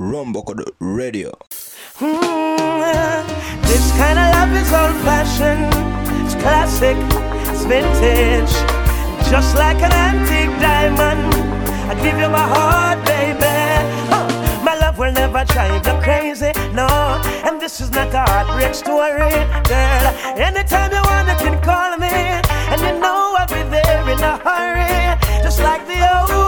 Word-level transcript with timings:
Rumble 0.00 0.44
Radio. 0.78 1.32
Mm, 1.98 3.26
this 3.62 3.90
kind 3.98 4.16
of 4.16 4.30
love 4.30 4.52
is 4.54 4.72
old 4.72 4.94
fashioned, 5.02 5.74
it's 6.24 6.36
classic, 6.36 6.96
it's 7.50 7.64
vintage, 7.64 8.54
just 9.28 9.56
like 9.56 9.82
an 9.82 9.90
antique 9.90 10.54
diamond. 10.60 11.34
I 11.90 11.94
give 12.00 12.16
you 12.16 12.28
my 12.28 12.46
heart, 12.46 13.04
baby. 13.06 13.42
Huh. 14.08 14.62
My 14.62 14.78
love 14.78 14.98
will 14.98 15.10
never 15.10 15.44
drive 15.44 15.84
you 15.84 16.00
crazy, 16.00 16.52
no. 16.72 16.86
And 17.44 17.60
this 17.60 17.80
is 17.80 17.90
not 17.90 18.14
a 18.14 18.20
heartbreak 18.20 18.74
story, 18.76 19.34
girl. 19.66 20.04
Anytime 20.38 20.92
you 20.92 21.02
want, 21.10 21.26
you 21.26 21.36
can 21.44 21.60
call 21.60 21.96
me, 21.98 22.06
and 22.70 22.80
you 22.80 23.00
know 23.00 23.34
I'll 23.36 23.48
be 23.48 23.68
there 23.68 24.08
in 24.08 24.20
a 24.22 24.38
hurry, 24.46 25.18
just 25.42 25.58
like 25.58 25.84
the 25.88 25.98
old 26.20 26.47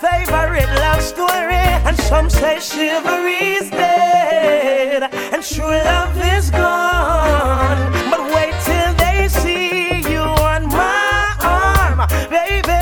favorite 0.00 0.68
love 0.76 1.02
story. 1.02 1.66
And 1.86 1.96
some 1.98 2.30
say 2.30 2.60
chivalry's 2.60 3.70
dead, 3.70 5.02
and 5.32 5.42
true 5.42 5.66
love 5.66 6.16
is 6.36 6.50
gone. 6.50 7.92
But 8.10 8.22
wait 8.34 8.54
till 8.64 8.94
they 8.94 9.28
see 9.28 10.00
you 10.10 10.20
on 10.20 10.66
my 10.68 11.34
arm, 11.42 11.98
baby. 12.30 12.80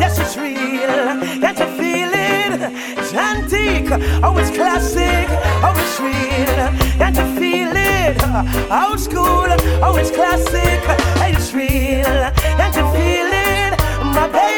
Yes, 0.00 0.18
it's 0.18 0.36
real. 0.36 1.20
Can't 1.42 1.58
you 1.58 1.70
feel 1.80 2.10
it? 2.12 2.98
It's 2.98 3.12
antique, 3.12 3.90
oh, 4.22 4.38
it's 4.38 4.50
classic, 4.50 5.28
oh, 5.66 5.74
it's 5.76 6.00
real. 6.00 6.68
Can't 6.98 7.16
you 7.16 7.28
feel 7.38 7.72
it? 7.74 8.16
Old 8.70 9.00
school, 9.00 9.48
oh, 9.84 9.96
it's 9.98 10.10
classic, 10.10 10.80
hey, 11.20 11.32
it's 11.32 11.52
real. 11.52 12.30
Can't 12.58 12.74
you 12.76 12.86
feel 12.96 13.30
it? 13.32 13.72
My 14.14 14.28
baby, 14.28 14.53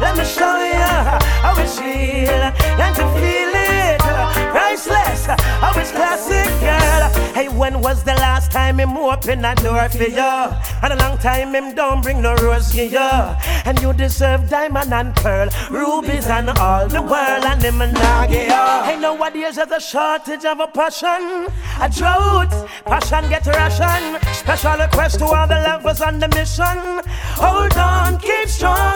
let 0.00 0.16
me 0.16 0.24
show 0.24 0.56
you 0.62 0.88
how 1.44 1.54
it's 1.58 1.78
real. 1.80 2.44
Can't 2.78 2.96
you 2.96 3.08
feel 3.18 3.52
it? 3.54 4.00
Priceless, 4.52 5.26
how 5.26 5.72
it's 5.76 5.90
classic, 5.90 6.48
girl. 6.60 7.28
Hey, 7.34 7.48
when 7.48 7.80
was 7.80 8.02
the 8.02 8.14
last 8.14 8.50
time 8.50 8.80
him 8.80 8.96
open 8.96 9.44
a 9.44 9.54
door 9.56 9.88
for 9.88 10.04
you? 10.04 10.34
And 10.82 10.92
a 10.92 10.96
long 10.96 11.18
time 11.18 11.54
him 11.54 11.74
don't 11.74 12.02
bring 12.02 12.22
no 12.22 12.34
rose 12.36 12.70
to 12.72 12.84
you. 12.84 13.10
And 13.64 13.80
you 13.80 13.92
deserve 13.92 14.48
diamond 14.48 14.92
and 14.92 15.14
pearl, 15.16 15.48
rubies 15.70 16.26
and 16.26 16.50
all 16.50 16.88
the 16.88 17.02
world, 17.02 17.44
and 17.44 17.62
him 17.62 17.80
and 17.82 17.96
you. 18.32 18.48
Hey, 18.88 18.98
nowadays 18.98 19.56
there's 19.56 19.70
a 19.70 19.80
shortage 19.80 20.44
of 20.44 20.60
a 20.60 20.66
passion, 20.66 21.46
a 21.80 21.88
drought. 21.88 22.50
Passion 22.84 23.28
get 23.28 23.46
ration. 23.46 24.18
Special 24.32 24.76
request 24.78 25.18
to 25.18 25.26
all 25.26 25.46
the 25.46 25.60
lovers 25.60 26.00
on 26.00 26.18
the 26.18 26.28
mission. 26.28 26.78
Hold 27.36 27.76
on, 27.76 28.18
keep 28.18 28.48
strong. 28.48 28.87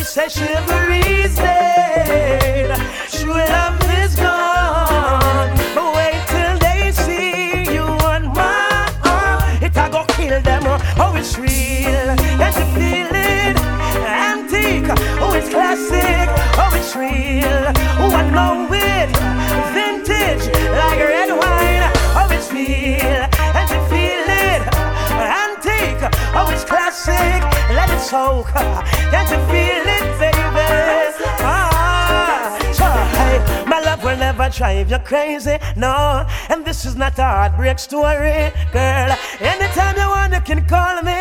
They 0.00 0.06
say 0.06 0.28
chivalry's 0.30 1.36
dead. 1.36 2.74
True 3.10 3.34
love 3.34 3.78
is 4.02 4.16
gone. 4.16 5.54
But 5.74 5.94
wait 5.94 6.22
till 6.26 6.58
they 6.58 6.90
see 6.90 7.70
you 7.70 7.82
on 7.82 8.28
my 8.32 8.90
arm. 9.04 9.62
It 9.62 9.76
a 9.76 9.90
go 9.92 10.06
kill 10.08 10.40
them. 10.40 10.62
Oh, 10.96 11.14
it's 11.16 11.36
real. 11.36 12.16
Can't 12.16 12.56
you 12.56 12.64
feel 12.80 13.10
it? 13.12 13.60
Antique. 14.08 14.88
Oh, 15.20 15.34
it's 15.34 15.50
classic. 15.50 16.30
Oh, 16.56 16.72
it's 16.74 16.96
real. 16.96 17.66
Oh, 18.00 18.10
I 18.10 18.22
know 18.30 18.72
it. 18.72 19.10
Vintage. 19.74 20.46
Like 20.80 20.98
red 20.98 21.28
wine. 21.28 21.92
Oh, 22.16 22.28
it's 22.32 22.50
real. 22.50 23.19
Soak. 28.00 28.46
Can't 29.12 29.30
you 29.30 29.36
feel 29.52 29.84
it, 29.84 30.18
baby? 30.18 30.36
Ah, 31.44 32.58
so, 32.72 32.88
hey, 33.18 33.64
my 33.66 33.78
love 33.80 34.02
will 34.02 34.16
never 34.16 34.48
drive 34.48 34.90
you 34.90 34.98
crazy, 35.00 35.58
no. 35.76 36.26
And 36.48 36.64
this 36.64 36.86
is 36.86 36.96
not 36.96 37.18
a 37.18 37.22
heartbreak 37.22 37.78
story, 37.78 38.52
girl. 38.72 39.10
Anytime 39.40 39.96
you 39.96 40.08
want, 40.08 40.32
you 40.32 40.40
can 40.40 40.66
call 40.66 41.02
me, 41.02 41.12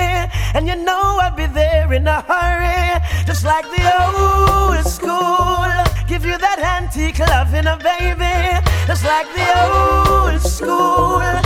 and 0.55 0.67
you 0.67 0.77
know 0.77 1.19
I'll 1.21 1.35
be 1.35 1.47
there 1.47 1.91
in 1.91 2.07
a 2.07 2.21
hurry, 2.21 3.01
just 3.25 3.43
like 3.43 3.65
the 3.75 3.83
old 4.01 4.85
school. 4.85 5.67
Give 6.07 6.25
you 6.25 6.37
that 6.37 6.59
antique 6.59 7.19
loving, 7.19 7.67
a 7.67 7.75
baby, 7.75 8.65
just 8.87 9.03
like 9.03 9.27
the 9.35 9.47
old 9.67 10.41
school. 10.41 11.38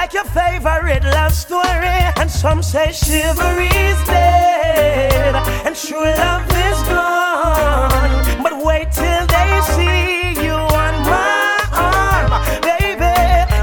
Like 0.00 0.12
your 0.14 0.26
favorite 0.26 1.02
love 1.02 1.32
story, 1.32 1.98
and 2.20 2.30
some 2.30 2.62
say 2.62 2.92
chivalry's 2.92 4.00
dead, 4.06 5.34
and 5.66 5.74
true 5.74 6.04
love 6.04 6.46
is 6.70 6.80
gone. 6.86 8.40
But 8.40 8.64
wait 8.64 8.92
till 8.92 9.26
they 9.26 9.60
see 9.74 10.40
you 10.40 10.52
on 10.54 10.94
my 11.02 11.58
arm, 11.74 12.30
baby. 12.62 13.10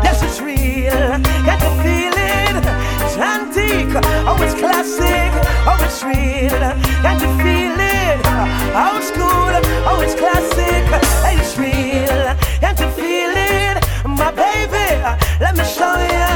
Yes, 0.03 0.21
it's 0.23 0.41
real. 0.41 0.91
Get 1.47 1.59
to 1.61 1.71
feel 1.81 2.13
it. 2.13 2.55
It's 3.05 3.15
antique. 3.15 3.95
Oh, 4.27 4.37
it's 4.43 4.55
classic. 4.59 5.31
Oh, 5.65 5.79
it's 5.87 6.03
real. 6.03 6.59
Get 7.01 7.17
to 7.23 7.29
feel 7.41 7.79
it. 7.79 8.19
Old 8.75 9.03
school. 9.03 9.55
Oh, 9.87 10.03
it's 10.03 10.15
classic. 10.15 10.83
It's 11.39 11.57
real. 11.57 12.35
Get 12.59 12.75
to 12.77 12.89
Let 15.39 15.57
me 15.57 15.63
show 15.65 15.95
you 15.99 16.31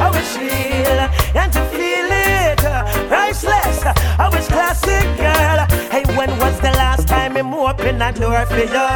how 0.00 0.12
it's 0.14 0.36
real. 0.36 1.00
and 1.42 1.52
to 1.52 1.64
feel 1.72 2.08
it. 2.10 2.60
Priceless. 3.08 3.82
Oh, 4.18 4.30
it's 4.32 4.48
classic, 4.48 5.04
girl. 5.16 5.58
Hey, 5.90 6.04
when 6.16 6.30
was 6.38 6.60
the 6.60 6.72
last 6.76 7.08
time 7.08 7.36
him 7.36 7.54
open 7.54 8.00
a 8.02 8.12
door 8.12 8.44
for 8.46 8.58
you? 8.58 8.88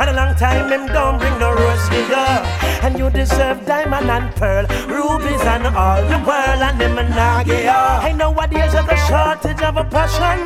And 0.00 0.10
a 0.10 0.14
long 0.14 0.34
time 0.36 0.70
him 0.70 0.86
don't 0.88 1.18
bring 1.18 1.38
no 1.38 1.52
rose 1.52 1.88
for 1.88 2.02
you. 2.12 2.26
And 2.84 2.98
you 2.98 3.10
deserve 3.10 3.64
diamond 3.66 4.10
and 4.10 4.34
pearl, 4.34 4.66
rubies 4.88 5.42
and 5.42 5.66
all 5.66 6.02
the 6.02 6.18
world, 6.26 6.60
and 6.68 6.80
him 6.80 6.98
and 6.98 7.14
I 7.14 7.44
give 7.44 7.58
you. 7.58 8.00
Hey, 8.04 8.12
nowadays 8.14 8.72
there's 8.72 8.88
a 8.88 8.96
shortage 9.08 9.62
of 9.62 9.76
a 9.76 9.84
passion, 9.84 10.40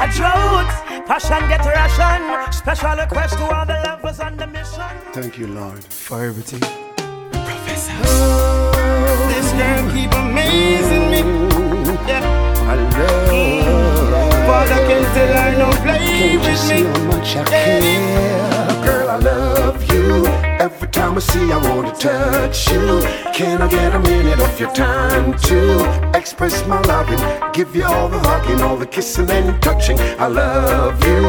a 0.00 0.06
drought. 0.14 0.70
Passion 1.06 1.48
get 1.48 1.64
ration. 1.66 2.52
Special 2.52 2.96
request 2.96 3.36
to 3.38 3.44
all 3.54 3.66
the 3.66 3.74
lovers 3.84 4.20
on 4.20 4.36
the 4.36 4.46
mission. 4.46 4.88
Thank 5.12 5.36
you, 5.38 5.48
Lord, 5.48 5.84
for 5.84 6.24
everything. 6.24 6.83
Girl 9.56 9.90
keep 9.92 10.12
amazing 10.12 11.10
me. 11.10 11.20
Yeah. 12.08 12.24
I 12.68 12.74
love. 12.74 14.46
Father 14.46 14.80
can 14.88 15.02
tell 15.14 15.34
her 15.42 15.58
no 15.58 15.70
play 15.82 15.98
Can't 15.98 16.32
you 16.32 16.38
with 16.40 16.58
see 16.58 16.82
me. 16.84 16.90
I 17.36 17.44
care? 17.44 18.84
Girl, 18.84 19.10
I 19.10 19.16
love 19.16 19.92
you. 19.92 20.26
Every 20.60 20.88
time 20.88 21.16
I 21.16 21.20
see, 21.20 21.52
I 21.52 21.56
want 21.68 21.94
to 21.94 22.08
touch 22.08 22.70
you. 22.70 23.00
Can 23.32 23.62
I 23.62 23.68
get 23.68 23.94
a 23.94 23.98
minute 24.00 24.40
of 24.40 24.58
your 24.60 24.72
time 24.72 25.36
to 25.48 26.13
express 26.24 26.66
my 26.66 26.80
loving? 26.92 27.20
Give 27.52 27.76
you 27.76 27.84
all 27.84 28.08
the 28.08 28.18
hugging, 28.18 28.62
all 28.62 28.78
the 28.78 28.86
kissing 28.86 29.28
and 29.30 29.62
touching. 29.62 29.98
I 30.18 30.26
love 30.26 30.96
you. 31.06 31.22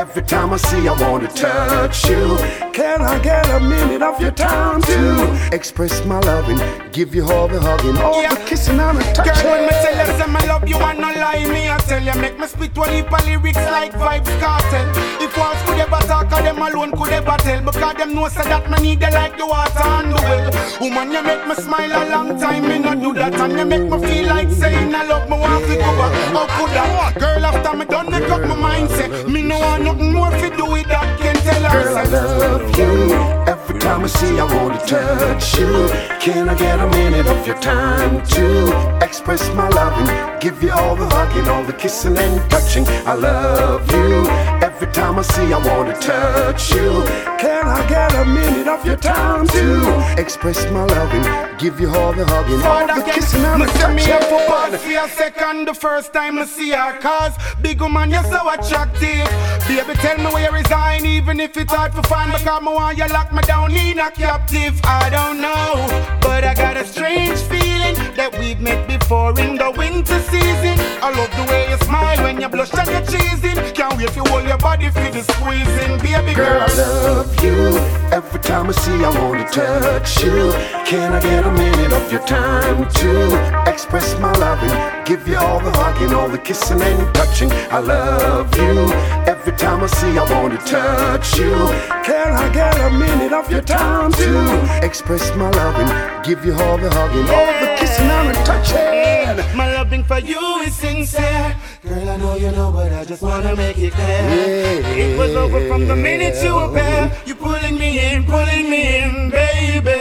Every 0.00 0.22
time 0.22 0.52
I 0.52 0.56
see, 0.56 0.86
I 0.86 0.92
want 1.02 1.28
to 1.28 1.30
touch 1.34 2.08
you. 2.08 2.24
Can 2.72 3.00
I 3.02 3.18
get 3.18 3.48
a 3.50 3.58
minute 3.58 4.02
of 4.02 4.20
your 4.20 4.30
time 4.30 4.82
to 4.82 5.48
express 5.52 6.04
my 6.04 6.20
loving? 6.20 6.60
Give 6.92 7.12
you 7.12 7.24
all 7.24 7.48
the 7.48 7.60
hugging, 7.60 7.98
all 7.98 8.22
Yeah. 8.22 8.34
the 8.34 8.44
kissing 8.50 8.78
and 8.78 8.98
the 8.98 9.04
Girl, 9.04 9.24
touching. 9.24 9.50
when 9.50 9.62
me 9.64 9.70
tell 9.82 9.96
you 9.98 10.32
me 10.34 10.40
love 10.46 10.68
you 10.68 10.76
and 10.76 10.98
no 11.00 11.08
lie 11.24 11.44
me, 11.54 11.68
I 11.68 11.78
tell 11.78 12.02
you 12.08 12.14
make 12.20 12.38
me 12.38 12.46
spit 12.46 12.78
one 12.78 12.90
heap 12.94 13.12
of 13.12 13.26
lyrics 13.26 13.64
like 13.76 13.92
Vybz 13.94 14.30
Kartel. 14.42 14.86
If 15.24 15.36
walls 15.36 15.60
could 15.66 15.80
ever 15.80 16.00
talk, 16.06 16.30
or 16.36 16.42
them 16.46 16.58
alone 16.62 16.92
could 16.92 17.12
ever 17.18 17.36
tell, 17.46 17.60
because 17.62 17.94
them 17.96 18.14
know 18.14 18.28
say 18.28 18.44
that 18.44 18.70
me 18.70 18.76
need 18.84 19.02
you 19.02 19.10
like 19.10 19.36
the 19.36 19.46
water 19.46 19.82
and 19.96 20.12
the 20.12 20.20
well. 20.28 20.46
Woman, 20.80 21.10
you 21.12 21.22
make 21.22 21.44
me 21.48 21.54
smile 21.54 21.92
a 22.00 22.02
long 22.14 22.38
time, 22.38 22.68
me 22.68 22.78
not 22.78 23.00
do 23.00 23.12
that, 23.14 23.34
and 23.34 23.58
you 23.58 23.64
make 23.64 23.82
me 23.92 23.98
feel 24.06 24.26
like 24.28 24.35
saying 24.44 24.94
I 24.94 25.06
love 25.06 25.28
me 25.30 25.38
want 25.38 25.64
to 25.64 25.74
go 25.76 25.90
back. 25.98 26.12
How 26.34 26.46
could 26.56 26.70
that? 26.76 27.14
Girl, 27.18 27.46
after 27.46 27.76
me 27.76 27.84
done 27.86 28.10
make 28.10 28.28
up 28.28 28.42
my 28.42 28.54
mind, 28.54 28.90
say 28.90 29.24
me 29.24 29.42
no 29.42 29.58
want 29.58 29.84
nothing 29.84 30.12
more 30.12 30.30
to 30.30 30.48
do 30.56 30.66
with 30.66 30.86
that. 30.88 31.18
Can 31.20 31.36
tell 31.36 31.62
her 31.62 31.82
Girl, 31.82 31.96
I 31.96 32.04
love 32.04 32.78
you. 32.78 33.14
Every 33.46 33.78
time 33.80 34.04
I 34.04 34.06
see, 34.06 34.38
I 34.38 34.44
want 34.44 34.80
to 34.80 34.86
touch 34.86 35.58
you. 35.58 35.88
Can 36.20 36.48
I 36.48 36.54
get 36.54 36.78
a 36.80 36.88
minute 36.88 37.26
of 37.26 37.46
your 37.46 37.58
time 37.60 38.26
to 38.26 38.98
express 39.02 39.48
my 39.54 39.68
loving? 39.68 40.08
Give 40.40 40.62
you 40.62 40.72
all 40.72 40.96
the 40.96 41.06
hugging, 41.06 41.48
all 41.48 41.64
the 41.64 41.72
kissing 41.72 42.16
and 42.18 42.50
touching. 42.50 42.86
I 43.06 43.14
love 43.14 43.90
you. 43.90 44.28
Every 44.62 44.92
time 44.92 45.18
I 45.18 45.22
see, 45.22 45.52
I 45.52 45.58
want 45.58 45.88
to 45.88 45.96
touch 46.00 46.72
you. 46.72 46.90
Can 47.38 47.66
I 47.66 47.86
get 47.88 48.14
a 48.14 48.24
minute 48.24 48.68
of 48.68 48.84
your 48.84 48.96
time 48.96 49.46
to 49.48 50.20
express 50.20 50.70
my 50.70 50.84
loving? 50.84 51.24
Give 51.58 51.80
you 51.80 51.88
all 51.88 52.12
the 52.12 52.26
hugging, 52.26 52.62
all 52.62 52.86
the 52.86 53.02
kissing 53.10 53.42
and 53.42 53.62
the 53.62 53.88
Me 53.94 54.04
say 54.28 54.36
me 54.36 54.42
have 54.42 54.72
to 54.72 54.80
pause. 54.80 54.82
For 54.82 55.04
a 55.04 55.08
second 55.08 55.68
the 55.68 55.74
first 55.74 56.12
time 56.12 56.38
I 56.38 56.44
see 56.44 56.70
her 56.70 56.98
Cause 57.00 57.34
big 57.60 57.80
woman 57.80 58.10
you're 58.10 58.24
so 58.24 58.48
attractive. 58.48 59.28
Baby 59.68 59.94
tell 60.00 60.18
me 60.18 60.26
where 60.32 60.50
you 60.50 60.56
resign 60.56 61.06
even 61.06 61.40
if 61.40 61.56
it's 61.56 61.72
hard 61.72 61.92
to 61.92 62.02
find. 62.02 62.32
Because 62.32 62.62
me 62.62 62.72
want 62.72 62.98
you 62.98 63.06
lock 63.08 63.32
me 63.32 63.42
down 63.42 63.72
me 63.72 63.94
not 63.94 64.14
captive, 64.14 64.80
I 64.84 65.10
don't 65.10 65.40
know. 65.40 66.18
But 66.20 66.44
I 66.44 66.54
got 66.54 66.76
a 66.76 66.84
strange 66.84 67.38
feeling 67.40 67.75
that 68.16 68.36
we've 68.38 68.60
met 68.60 68.88
before 68.88 69.38
in 69.38 69.56
the 69.56 69.70
winter 69.70 70.18
season. 70.30 70.76
I 71.02 71.12
love 71.14 71.30
the 71.36 71.44
way 71.50 71.68
you 71.70 71.76
smile 71.84 72.22
when 72.22 72.40
you 72.40 72.48
blush 72.48 72.72
and 72.74 72.88
you're 72.88 73.02
cheesing. 73.02 73.74
Can't 73.74 73.96
wait 73.96 74.08
to 74.10 74.22
hold 74.24 74.46
your 74.46 74.58
body 74.58 74.88
for 74.90 75.10
the 75.10 75.22
squeezing, 75.22 75.98
baby 75.98 76.34
girl. 76.34 76.58
Girl, 76.58 76.62
I 76.62 76.72
love 76.74 77.44
you. 77.44 77.78
Every 78.10 78.40
time 78.40 78.68
I 78.68 78.72
see, 78.72 79.04
I 79.04 79.10
wanna 79.20 79.48
touch 79.50 80.24
you. 80.24 80.52
Can 80.86 81.12
I 81.12 81.20
get 81.20 81.46
a 81.46 81.52
minute 81.52 81.92
of 81.92 82.10
your 82.10 82.24
time 82.26 82.88
to 82.88 83.70
express 83.70 84.18
my 84.18 84.32
loving? 84.32 84.74
Give 85.04 85.26
you 85.28 85.36
all 85.36 85.60
the 85.60 85.70
hugging, 85.70 86.14
all 86.14 86.28
the 86.28 86.38
kissing 86.38 86.80
and 86.80 87.14
touching. 87.14 87.52
I 87.70 87.78
love 87.78 88.56
you. 88.56 88.90
Every 89.26 89.52
time 89.52 89.82
I 89.82 89.86
see, 89.86 90.18
I 90.18 90.24
wanna 90.32 90.58
touch 90.58 91.38
you. 91.38 91.54
Can 92.02 92.32
I 92.32 92.48
get 92.52 92.80
a 92.80 92.90
minute 92.90 93.32
of 93.32 93.50
your 93.50 93.62
time 93.62 94.12
to 94.12 94.80
express 94.82 95.34
my 95.36 95.50
loving? 95.50 95.90
Give 96.22 96.44
you 96.44 96.54
all 96.54 96.78
the 96.78 96.90
hugging, 96.90 97.28
all 97.28 97.52
the 97.60 97.75
kissing 97.76 98.10
and 98.10 98.36
touching. 98.46 99.56
My 99.56 99.72
loving 99.74 100.04
for 100.04 100.18
you 100.18 100.40
is 100.66 100.74
sincere. 100.74 101.54
Girl, 101.82 102.08
I 102.08 102.16
know 102.16 102.34
you 102.36 102.50
know, 102.52 102.72
but 102.72 102.92
I 102.92 103.04
just 103.04 103.22
wanna 103.22 103.54
make 103.54 103.78
it 103.78 103.92
clear. 103.92 104.82
It 105.04 105.18
was 105.18 105.34
over 105.34 105.60
from 105.68 105.86
the 105.86 105.96
minute 105.96 106.42
you 106.42 106.54
were 106.54 106.72
there. 106.72 107.12
You 107.26 107.34
pulling 107.34 107.78
me 107.78 107.90
in, 108.06 108.24
pulling 108.24 108.70
me 108.70 109.02
in, 109.02 109.30
baby. 109.30 110.00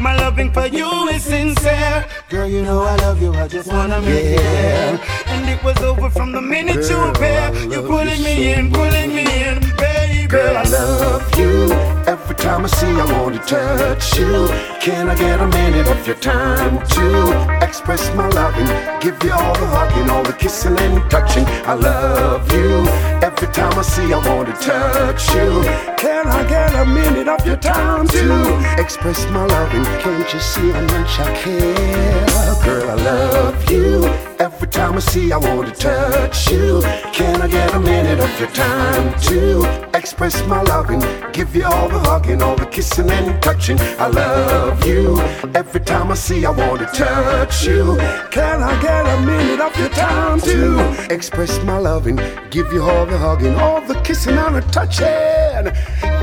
My 0.00 0.14
loving 0.16 0.52
for 0.52 0.66
you 0.66 1.08
is 1.08 1.24
sincere. 1.24 2.04
Girl, 2.28 2.48
you 2.48 2.62
know 2.62 2.82
I 2.82 2.96
love 2.96 3.22
you, 3.22 3.32
I 3.32 3.48
just 3.48 3.68
wanna 3.68 4.00
make 4.02 4.24
it 4.24 4.40
clear. 4.40 5.00
And 5.26 5.48
it 5.48 5.62
was 5.64 5.78
over 5.78 6.10
from 6.10 6.32
the 6.32 6.42
minute 6.42 6.88
you 6.90 6.98
were 6.98 7.12
there. 7.12 7.54
You 7.72 7.82
pulling 7.82 8.22
me 8.22 8.52
in, 8.52 8.72
pulling 8.72 9.14
me 9.14 9.24
in, 9.44 9.60
baby. 9.76 9.95
Girl, 10.28 10.56
I 10.56 10.64
love 10.64 11.38
you. 11.38 11.70
Every 12.04 12.34
time 12.34 12.64
I 12.64 12.68
see, 12.68 12.86
I 12.86 13.04
wanna 13.12 13.38
touch 13.38 14.18
you. 14.18 14.48
Can 14.80 15.08
I 15.08 15.14
get 15.14 15.40
a 15.40 15.46
minute 15.46 15.86
of 15.86 16.04
your 16.04 16.16
time 16.16 16.84
to 16.84 17.64
express 17.64 18.12
my 18.14 18.26
loving? 18.30 18.66
Give 18.98 19.16
you 19.22 19.32
all 19.32 19.54
the 19.54 19.66
hugging, 19.66 20.10
all 20.10 20.24
the 20.24 20.32
kissing 20.32 20.76
and 20.78 21.08
touching. 21.10 21.44
I 21.64 21.74
love 21.74 22.52
you. 22.52 22.88
Every 23.22 23.48
time 23.52 23.78
I 23.78 23.82
see, 23.82 24.12
I 24.12 24.18
wanna 24.28 24.52
touch 24.54 25.32
you. 25.32 25.62
Can 25.96 26.26
I 26.26 26.42
get 26.48 26.74
a 26.74 26.84
minute 26.84 27.28
of 27.28 27.46
your 27.46 27.58
time 27.58 28.08
to 28.08 28.80
express 28.82 29.24
my 29.30 29.44
loving? 29.46 29.84
Can't 30.02 30.32
you 30.32 30.40
see 30.40 30.70
how 30.72 30.80
much 30.80 31.20
I 31.20 31.32
care? 31.42 32.64
Girl, 32.64 32.90
I 32.90 32.94
love 32.94 33.70
you. 33.70 34.25
Every 34.38 34.68
time 34.68 34.96
I 34.96 34.98
see, 34.98 35.32
I 35.32 35.38
wanna 35.38 35.74
touch 35.74 36.50
you. 36.50 36.82
Can 37.12 37.40
I 37.40 37.48
get 37.48 37.74
a 37.74 37.80
minute 37.80 38.20
of 38.20 38.38
your 38.38 38.50
time 38.50 39.18
to 39.22 39.88
express 39.96 40.44
my 40.46 40.60
loving? 40.60 41.00
Give 41.32 41.56
you 41.56 41.64
all 41.64 41.88
the 41.88 41.98
hugging, 41.98 42.42
all 42.42 42.54
the 42.54 42.66
kissing 42.66 43.10
and 43.10 43.42
touching. 43.42 43.78
I 43.98 44.08
love 44.08 44.86
you. 44.86 45.18
Every 45.54 45.80
time 45.80 46.10
I 46.12 46.14
see, 46.14 46.44
I 46.44 46.50
wanna 46.50 46.86
touch 46.92 47.64
you. 47.64 47.96
Can 48.30 48.62
I 48.62 48.80
get 48.82 49.06
a 49.06 49.20
minute 49.22 49.60
of 49.60 49.74
your 49.78 49.88
time 49.90 50.40
to 50.42 51.12
express 51.12 51.58
my 51.64 51.78
loving? 51.78 52.16
Give 52.50 52.70
you 52.74 52.82
all 52.82 53.06
the 53.06 53.16
hugging, 53.16 53.54
all 53.54 53.80
the 53.80 53.94
kissing 54.02 54.36
and 54.36 54.56
the 54.56 54.60
touching. 54.70 55.66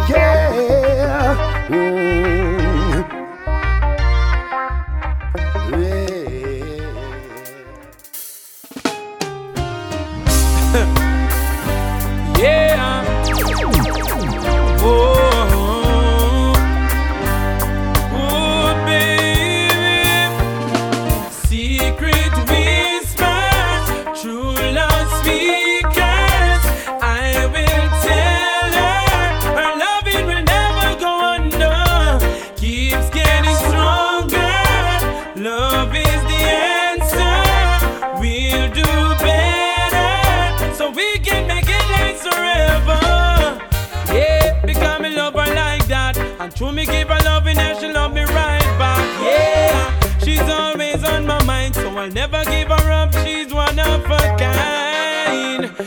Yeah. 0.09 1.67
Mm. 1.67 2.12
Yeah. 10.73 11.03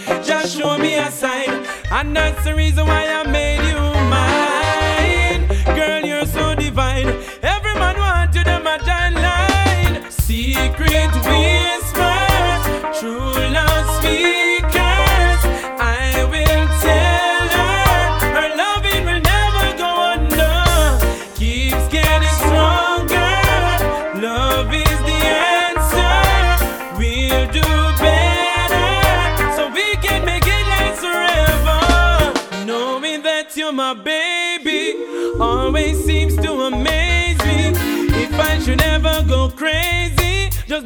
Just 0.07 0.57
show 0.57 0.79
me 0.79 0.95
a 0.95 1.11
sign, 1.11 1.67
and 1.91 2.17
that's 2.17 2.45
the 2.45 2.55
reason 2.55 2.87
why 2.87 3.09
I 3.09 3.27
made 3.29 3.61
you 3.69 3.79
mine. 4.15 5.49
Girl, 5.77 6.01
you're 6.05 6.27
so 6.27 6.55
divine. 6.55 7.09
Every 7.43 7.75
man 7.75 7.99
want 7.99 8.35
you, 8.35 8.45
them 8.45 8.67
a 8.67 8.79
giant 8.85 9.17
line. 9.17 10.11
Secret 10.11 11.11
whispers, 11.27 11.86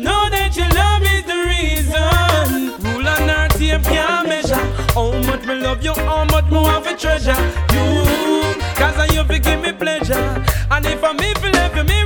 know 0.00 0.28
that 0.30 0.56
your 0.56 0.68
love 0.80 1.02
is 1.14 1.24
the 1.30 1.38
reason. 1.52 2.74
Rule 2.84 3.06
and 3.06 3.30
our 3.30 3.48
tape 3.48 3.82
can't 3.84 4.28
measure 4.28 4.64
how 4.94 5.12
much 5.28 5.46
me 5.46 5.54
love 5.54 5.82
you, 5.82 5.92
how 5.94 6.24
much 6.24 6.46
more 6.50 6.68
have 6.68 6.86
a 6.86 6.96
treasure. 6.96 7.40
You, 7.74 7.86
cause 8.80 8.96
I 8.96 9.08
you 9.12 9.38
give 9.38 9.60
me 9.62 9.72
pleasure. 9.72 10.44
And 10.70 10.86
if 10.86 11.02
I'm 11.04 11.16
if 11.20 11.42
me 11.42 11.50
will 11.50 11.80
tell 11.80 11.86
you 11.86 11.99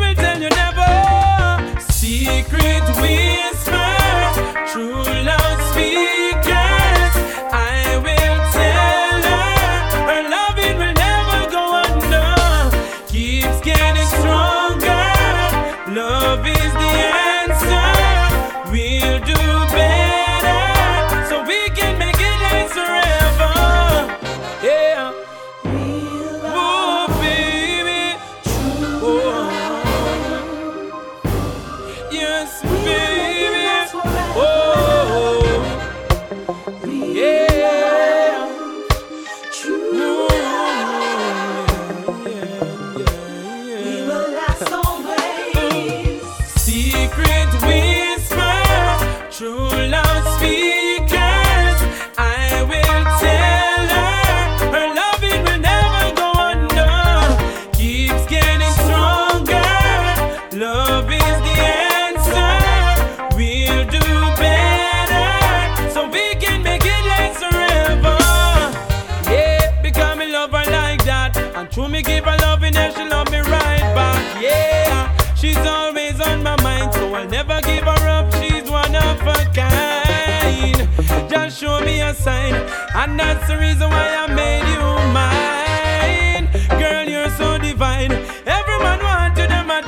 sign, 82.14 82.54
and 82.94 83.18
that's 83.18 83.46
the 83.48 83.58
reason 83.58 83.90
why 83.90 84.14
I 84.22 84.26
made 84.32 84.66
you 84.74 84.82
mine. 85.12 86.48
Girl, 86.80 87.04
you're 87.08 87.30
so 87.30 87.58
divine. 87.58 88.12
Every 88.46 88.78
man 88.78 89.00
want 89.02 89.36
you, 89.38 89.46
them 89.46 89.70
a 89.70 89.80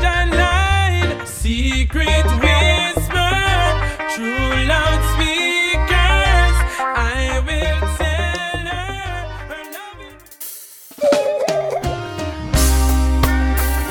line. 0.43 1.27
Secret 1.27 2.27
whisper, 2.43 3.33
true 4.15 4.67
loudspeakers. 4.73 6.57
I 6.83 7.41
will 7.47 7.81
tell 7.99 8.67
her. 8.73 8.91
her. 11.13 11.95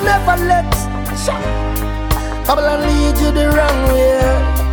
Never 0.04 0.36
let 0.46 0.76
Babylon 2.46 2.80
lead 2.82 3.18
you 3.18 3.30
the 3.32 3.48
wrong 3.56 3.80
way. 3.88 4.66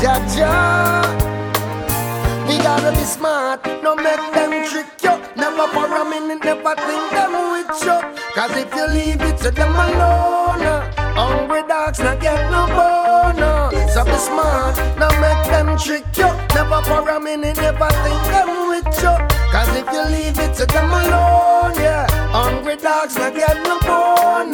Jah 0.00 0.20
Jah 0.34 1.23
gotta 2.64 2.92
be 2.92 3.04
smart, 3.04 3.60
no 3.82 3.94
make 3.94 4.24
them 4.32 4.52
trick 4.70 4.86
you. 5.02 5.14
Never 5.36 5.68
for 5.68 5.84
a 5.84 6.04
minute, 6.08 6.42
never 6.42 6.74
think 6.74 7.10
them 7.12 7.32
with 7.52 7.68
you. 7.84 7.98
Cause 8.34 8.56
if 8.56 8.74
you 8.74 8.86
leave 8.86 9.20
it 9.20 9.36
to 9.42 9.50
them 9.50 9.76
alone, 9.76 10.64
uh, 10.64 10.90
hungry 11.12 11.62
dogs 11.68 11.98
not 12.00 12.18
get 12.20 12.40
no 12.50 12.66
bone. 12.76 13.44
So 13.92 14.02
be 14.02 14.16
smart, 14.16 14.76
no 14.98 15.08
make 15.20 15.44
them 15.52 15.76
trick 15.76 16.06
you. 16.16 16.30
Never 16.56 16.80
for 16.88 17.06
a 17.06 17.20
minute, 17.20 17.58
never 17.58 17.90
think 18.02 18.22
them 18.32 18.50
with 18.70 18.86
you. 19.02 19.14
Cause 19.52 19.72
if 19.76 19.86
you 19.92 20.02
leave 20.16 20.38
it 20.38 20.54
to 20.56 20.64
them 20.64 20.90
alone, 20.90 21.74
yeah, 21.76 22.06
hungry 22.32 22.76
dogs 22.76 23.14
not 23.16 23.34
get 23.34 23.56
no 23.64 23.78
bone 23.80 24.53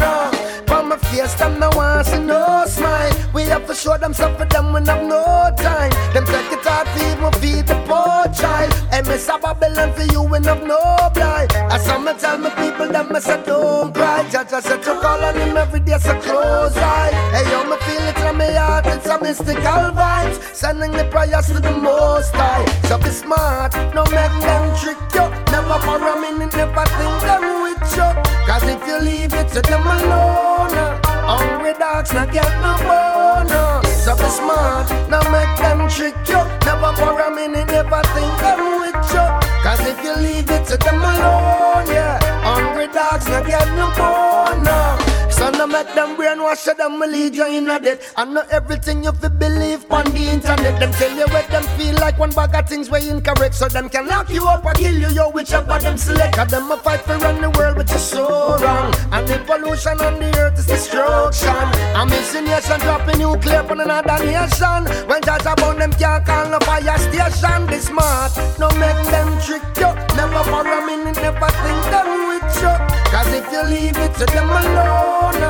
face, 1.10 1.34
them 1.34 1.58
no 1.58 1.68
want 1.74 2.06
see 2.06 2.18
no 2.18 2.64
smile. 2.66 3.12
We 3.34 3.42
have 3.44 3.66
to 3.66 3.74
show 3.74 3.96
them 3.98 4.14
for 4.14 4.44
them 4.46 4.72
when 4.72 4.86
have 4.86 5.06
no 5.06 5.50
time. 5.56 5.90
Them 6.14 6.24
take 6.24 6.52
it 6.52 6.64
hard 6.64 6.86
to 6.86 7.00
even 7.10 7.32
feed 7.40 7.66
the 7.66 7.76
poor 7.86 8.22
child. 8.32 8.72
And 8.92 9.06
miss 9.06 9.28
a 9.28 9.38
Babylon 9.38 9.92
for 9.92 10.04
you 10.12 10.22
when 10.22 10.44
have 10.44 10.62
no 10.66 10.80
blind. 11.14 11.52
As 11.72 11.84
some 11.84 12.06
tell 12.18 12.38
me 12.38 12.50
people 12.50 12.88
them 12.88 13.12
me 13.12 13.20
say 13.20 13.42
don't 13.44 13.94
cry. 13.94 14.28
Judge 14.30 14.52
I 14.52 14.60
said 14.60 14.82
to 14.82 14.94
call 15.00 15.24
on 15.24 15.36
him 15.36 15.56
every 15.56 15.80
day 15.80 15.98
so 15.98 16.14
close 16.20 16.76
eye. 16.76 17.12
Hey 17.34 17.50
yo, 17.50 17.64
me 17.64 17.76
feel 17.86 18.06
it 18.10 18.18
from 18.18 18.38
my 18.38 18.52
heart, 18.52 18.86
it's 18.86 19.06
a 19.06 19.20
mystical 19.20 19.82
vibes. 19.98 20.38
Sending 20.54 20.92
the 20.92 21.04
prayers 21.04 21.46
to 21.46 21.60
the 21.60 21.72
most 21.72 22.34
high. 22.34 22.64
So 22.88 22.98
be 22.98 23.10
smart, 23.10 23.74
no 23.94 24.04
make 24.16 24.36
them 24.46 24.64
trick 24.78 24.98
you. 25.14 25.26
Never 25.52 25.78
for 25.84 25.98
a 25.98 26.20
minute, 26.20 26.54
never 26.54 26.86
think 26.98 27.20
them 27.28 27.44
with 27.62 27.96
you. 27.96 28.39
Cause 28.60 28.68
if 28.68 28.86
you 28.86 28.98
leave 29.00 29.32
it 29.32 29.48
to 29.54 29.62
them 29.62 29.86
alone. 29.86 30.70
Hungry 31.00 31.72
dogs 31.78 32.12
not 32.12 32.30
get 32.30 32.50
no 32.60 32.76
bonus. 32.84 34.04
So 34.04 34.14
be 34.14 34.28
smart, 34.28 34.90
now 35.08 35.22
make 35.32 35.56
them 35.56 35.88
trick 35.88 36.14
you. 36.28 36.44
Never 36.66 36.92
for 36.96 37.18
a 37.18 37.34
minute, 37.34 37.68
never 37.68 38.02
think 38.12 38.38
them 38.40 38.80
with 38.80 39.00
you. 39.14 39.26
Cause 39.64 39.80
if 39.80 40.04
you 40.04 40.14
leave 40.14 40.50
it 40.50 40.66
to 40.66 40.76
them 40.76 41.00
alone, 41.00 41.88
yeah. 41.88 42.18
Hungry 42.42 42.88
dogs 42.88 43.26
not 43.28 43.46
get 43.46 43.66
no 43.78 43.88
bonus. 43.96 45.09
So 45.50 45.56
no 45.56 45.66
make 45.66 45.92
them 45.94 46.16
brainwash 46.16 46.64
them 46.76 47.00
will 47.00 47.10
lead 47.10 47.34
you 47.34 47.46
in 47.46 47.68
a 47.68 47.80
debt. 47.80 48.00
And 48.16 48.34
not 48.34 48.48
everything 48.50 49.02
you 49.02 49.10
feel 49.10 49.30
believe 49.30 49.84
on 49.90 50.04
the 50.12 50.30
internet. 50.30 50.78
Them 50.78 50.92
tell 50.92 51.10
you 51.10 51.26
what 51.26 51.48
them 51.48 51.64
feel 51.76 51.94
like 51.96 52.18
one 52.20 52.30
bag 52.30 52.54
of 52.54 52.68
things 52.68 52.88
way 52.88 53.08
incorrect. 53.08 53.56
So 53.56 53.66
them 53.66 53.88
can 53.88 54.06
lock 54.06 54.30
you 54.30 54.46
up 54.46 54.64
or 54.64 54.72
kill 54.74 54.94
you, 54.94 55.08
yo, 55.08 55.30
whichever 55.30 55.78
them 55.80 55.98
select. 55.98 56.36
Cause 56.36 56.50
them 56.52 56.70
a 56.70 56.76
fight 56.76 57.00
for 57.00 57.18
run 57.18 57.40
the 57.40 57.50
world, 57.50 57.78
which 57.78 57.90
is 57.90 58.00
so 58.00 58.58
wrong. 58.58 58.94
And 59.10 59.26
the 59.26 59.38
pollution 59.44 60.00
on 60.00 60.20
the 60.20 60.38
earth 60.38 60.58
is 60.58 60.66
destruction. 60.66 61.56
I'm 61.98 62.08
missing 62.08 62.44
nation 62.44 62.78
dropping 62.80 63.18
nuclear 63.18 63.66
on 63.68 63.80
another 63.80 64.24
nation. 64.24 64.86
When 65.08 65.20
judge 65.22 65.46
about 65.46 65.78
them 65.78 65.92
can't 65.94 66.24
call 66.24 66.48
no 66.48 66.60
fire 66.60 66.98
station. 66.98 67.66
Be 67.66 67.78
smart, 67.78 68.30
no 68.60 68.68
make 68.78 69.02
them 69.10 69.40
trick 69.42 69.62
you. 69.78 69.90
Never 70.14 70.44
for 70.44 70.62
a 70.62 70.86
minute, 70.86 71.16
never 71.16 71.50
think 71.50 71.82
them 71.90 72.28
with 72.28 72.62
you. 72.62 72.89
Cause 73.10 73.32
if 73.34 73.50
you 73.52 73.62
leave 73.64 73.96
it 73.96 74.14
to 74.14 74.26
them 74.26 74.50
alone. 74.50 75.40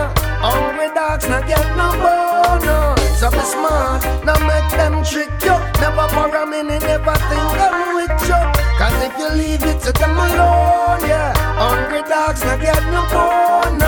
Hungry 0.41 0.89
dogs 0.95 1.29
not 1.29 1.47
get 1.47 1.67
no 1.77 1.93
bone. 2.01 2.97
So 3.19 3.31
be 3.31 3.41
smart, 3.41 4.03
now 4.25 4.39
make 4.49 4.71
them 4.73 5.05
trick 5.05 5.29
you. 5.45 5.57
Never 5.81 6.09
for 6.09 6.35
a 6.35 6.47
minute, 6.47 6.81
never 6.81 7.15
think 7.29 7.51
them 7.61 7.95
with 7.95 8.17
you. 8.29 8.41
Cause 8.81 8.99
if 9.05 9.13
you 9.19 9.29
leave 9.37 9.63
it 9.63 9.81
to 9.83 9.93
them 9.93 10.17
alone, 10.17 11.05
yeah. 11.05 11.35
Hungry 11.61 12.03
dogs 12.09 12.43
not 12.45 12.61
get 12.61 12.83
no 12.91 13.03
bone 13.13 13.80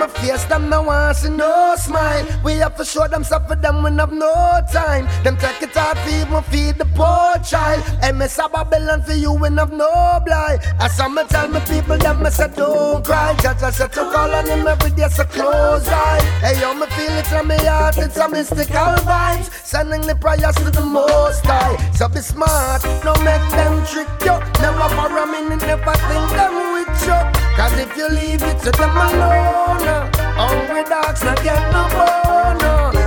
my 0.00 0.08
face, 0.08 0.44
them 0.46 0.70
no 0.70 0.82
want 0.82 1.16
see 1.16 1.28
no 1.28 1.74
smile. 1.76 2.26
We 2.42 2.54
have 2.54 2.74
to 2.76 2.84
show 2.84 3.06
them 3.06 3.22
stuff 3.22 3.46
for 3.46 3.54
them 3.54 3.82
when 3.82 3.98
have 3.98 4.12
no 4.12 4.32
time. 4.72 5.04
Them 5.22 5.36
take 5.36 5.62
it 5.62 5.74
hard 5.74 5.98
for 5.98 6.08
even 6.08 6.42
feed 6.50 6.76
the 6.78 6.86
poor 6.96 7.36
child. 7.44 7.84
MS 8.16 8.38
a 8.38 8.48
Babylon 8.48 9.02
for 9.02 9.12
you 9.12 9.32
when 9.32 9.58
have 9.58 9.72
no 9.72 10.20
blind. 10.24 10.60
As 10.80 10.96
some 10.96 11.20
tell 11.28 11.48
me 11.48 11.60
people, 11.68 11.98
them 11.98 12.22
me 12.22 12.30
say 12.30 12.48
don't 12.56 13.04
cry. 13.04 13.36
Judge 13.42 13.62
I 13.62 13.70
said 13.70 13.92
to 13.92 14.02
call 14.10 14.34
on 14.34 14.46
him 14.46 14.66
every 14.66 14.90
day, 14.90 15.08
so 15.08 15.24
close 15.24 15.86
eye. 15.88 16.20
Hey 16.40 16.58
yo, 16.60 16.72
me 16.72 16.86
feel 16.96 17.12
it 17.20 17.26
from 17.26 17.48
my 17.48 17.56
heart, 17.56 17.98
it's 17.98 18.16
a 18.16 18.26
mystical 18.28 18.96
vibes. 19.04 19.52
Sending 19.64 20.00
the 20.00 20.14
prayers 20.14 20.56
to 20.56 20.70
the 20.70 20.80
Most 20.80 21.44
High. 21.44 21.76
So 21.92 22.08
be 22.08 22.20
smart, 22.20 22.82
no 23.04 23.12
make 23.22 23.46
them 23.52 23.84
trick 23.84 24.08
you. 24.24 24.36
Never 24.62 24.88
for 24.96 25.12
a 25.12 25.26
minute, 25.26 25.60
never 25.60 25.94
think 26.08 26.30
them 26.32 26.54
with 26.72 27.06
you. 27.06 27.39
Cause 27.60 27.78
if 27.78 27.94
you 27.94 28.08
leave 28.08 28.42
it 28.42 28.58
to 28.64 28.70
them 28.70 28.96
alone. 28.96 29.84
Uh, 29.84 30.08
hungry 30.32 30.82
dogs 30.88 31.22
not 31.22 31.36
get 31.44 31.60
no 31.76 31.84
bone. 31.92 32.56